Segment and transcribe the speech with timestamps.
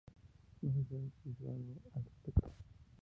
[0.63, 2.51] No se sabe si se hizo algo al respecto.